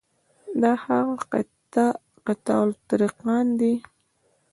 دا 0.61 0.71
هغه 0.83 1.15
قطاع 2.27 2.61
الطریقان 2.73 3.45
دي. 3.59 3.73